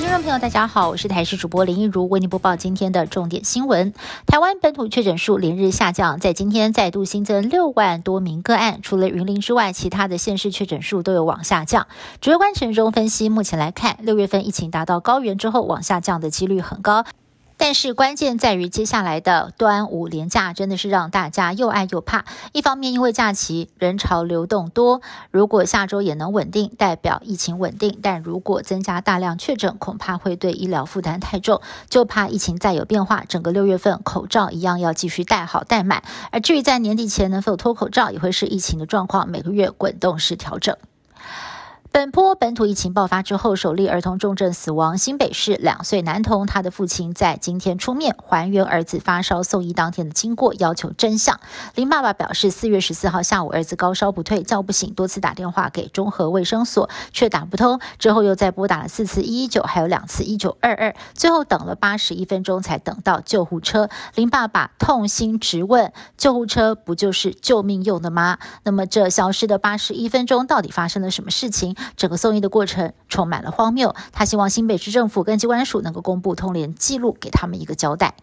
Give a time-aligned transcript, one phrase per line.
[0.00, 3.92] 听众朋友，大家好，我是台视主播林一如，为您播报今天的重点新闻。
[4.26, 11.88] 台湾本土确诊数连日下降，在今天再度新增六万多名个案，除了云林之外，其他的县市确诊数都有往下降。
[12.20, 17.04] 主要官陈中分析，目前来看，六月份疫情达到高原之后，往下降的几率很高。
[17.58, 22.24] 但是关键在于接下来的端午连假，真的是让大家又爱又怕。
[22.52, 36.04] 一方面因为假期人潮流动多，如果下周也能稳定，代表疫情稳定；但如果增加大量确诊，恐怕会对医疗负担太重，就怕疫情再有变化，整个六月份口罩一样要继续戴好戴满。
[36.30, 40.76] 而至于在年底前能否脱口罩，也会是疫情的状况，每个月滚动式调整。
[41.98, 44.96] 本波本土疫情爆发之后，首例儿童重症死亡。
[44.98, 51.40] 新北市两岁男童，他的父亲在今天出面还原儿子发烧送医当天的经过，要求真相。
[51.74, 57.80] 林爸爸表示，四月十四号下午，儿子高烧不退，叫不醒，多次打电话给中和卫生所，却打不通。
[57.98, 63.90] 之后又再拨打了四次一一九，还有两次一九二二，最后等了八十一分钟才等到救护车。
[64.14, 68.38] 林爸爸痛心直问：救护车不就是救命用的吗？
[68.62, 71.74] 那么这消失的八十一分钟，到底发生了什么事情？
[71.96, 78.14] 整个送医的过程充满了荒谬，他希望新北市政府跟机关署能够公布通联记录，给他们一个交代。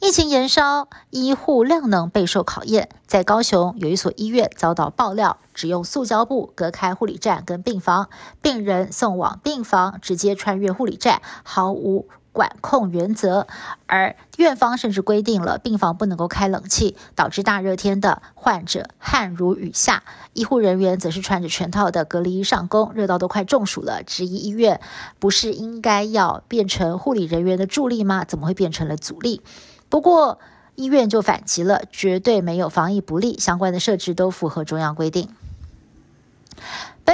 [0.00, 2.88] 疫情延烧，医护量能备受考验。
[3.06, 8.08] 在高雄有一所医院遭到爆料，只用塑胶布隔开护理站跟病房，
[8.40, 12.08] 病人送往病房直接穿越护理站，毫无。
[12.32, 13.46] 管控原则，
[13.86, 24.02] 而院方甚至规定了病房不能够开冷气，导致大热天的患者汗如雨下，医护人员则是穿着全套的隔离衣上工，热到都快中暑了。
[24.04, 24.80] 质疑医院
[25.18, 28.24] 不是应该要变成护理人员的助力吗？
[28.24, 29.42] 怎么会变成了阻力？
[29.88, 30.38] 不过
[30.76, 35.28] 医院就反击了，绝对没有防疫不力，相关的设置都符合中央规定。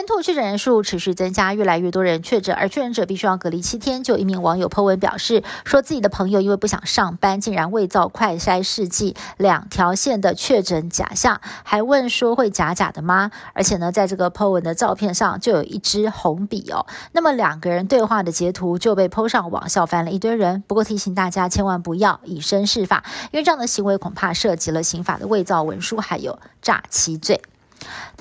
[0.07, 4.05] 本土确诊人数持续增加，越来越多人确诊，而确诊者必须要隔离七天。
[4.05, 13.33] 就一名网友 po 文表示，说自己的朋友因为不想上班，竟然伪造快筛试剂两条线的确诊假象，还问说会假假的吗？
[13.53, 16.87] 而且呢，在这个 po 文的照片上就有一支红笔哦。
[17.11, 20.63] 那么两个人对话的截图就被 po 上网，笑翻了一堆人。
[20.69, 23.03] 不过提醒大家千万不要以身试法，
[23.33, 27.43] 因为这样的行为恐怕涉及了刑法的伪造文书，还有诈欺罪。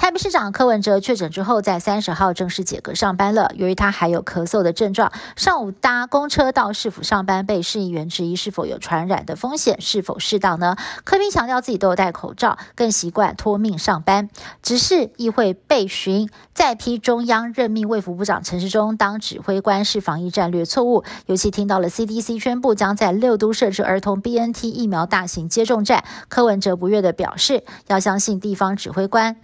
[0.05, 3.51] 台北市长柯文哲确诊之后，在三十号正式解隔上班了。
[3.55, 10.75] 由于他还有咳嗽的症状，上午搭公车到市府上班，被市议员质疑是否有传染的风险，是否适当呢？
[11.05, 14.29] 柯宾强调自己都有戴口罩，更习惯托命上班。
[14.61, 29.37] 只是议会被询再批中央任命卫福部长陈时中当指挥官是防疫战略错误，尤其听到了 CDC 宣布将在六都设置儿童 BNT 疫苗大型接种站，柯文哲不悦的表示，要相信地方指挥官。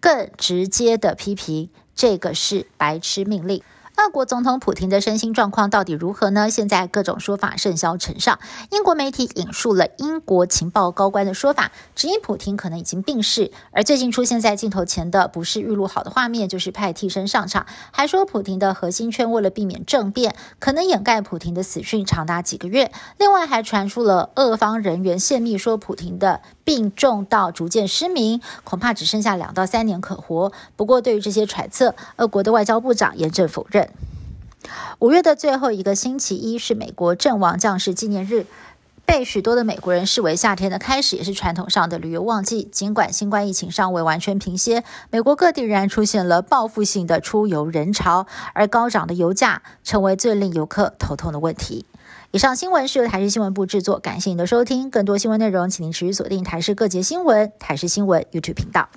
[0.00, 3.62] 更直接的批评，这个是白痴命令。
[3.98, 6.50] 俄国总统普京的身心状况到底如何呢？
[6.50, 8.38] 现在各种说法甚嚣尘上。
[8.70, 13.50] 英国媒体引述了英国情报高官的说法，指因普京可能已经病逝。
[13.72, 17.66] 而最近出现在镜头前的不是预录好的画面，就是派替身上场。
[17.90, 22.92] 还说普京的核心圈为了避免政变，可能掩盖普京的死讯长达几个月。
[23.18, 30.52] 另外还传出了俄方人员泄密，说普京的病重到逐渐失明，恐怕只剩下两到三年可活。
[30.76, 33.87] 不过对于这些揣测，俄国的外交部长严正否认。
[34.98, 38.46] 五月的最后一个星期一是美国阵亡将士纪念日，
[39.06, 42.68] 被许多的美国人视为夏天的开始，也是传统上的旅游旺季。
[42.70, 51.86] 尽管新冠疫情尚未完全平息，美国各地仍然出现了报复性的出游人潮，而高涨的油价成为最令游客头痛的问题。
[52.32, 54.90] 以上新闻是由台视新闻部制作，感谢您的收听。
[54.90, 58.90] 更多新闻内容，请您持续锁定台视各节新闻、台视新闻 YouTube 频道。